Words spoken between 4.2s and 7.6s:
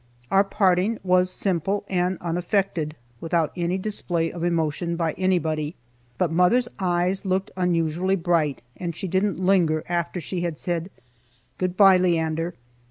of emotion by anybody. But mother's eyes looked